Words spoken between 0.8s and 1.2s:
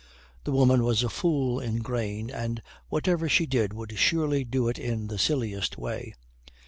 was a